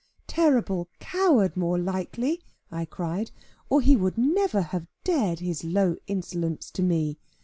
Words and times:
"Terrible 0.25 0.89
coward 0.99 1.55
more 1.55 1.77
likely," 1.77 2.41
I 2.71 2.85
cried, 2.85 3.29
"or 3.69 3.81
he 3.81 3.95
would 3.95 4.17
never 4.17 4.59
have 4.61 4.87
dared 5.03 5.41
his 5.41 5.63
low 5.63 5.95
insolence 6.07 6.71
to 6.71 6.81
me. 6.81 7.19